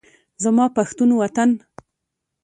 زما 0.43 0.65
پښتون 0.77 1.09
وطن 1.19 1.49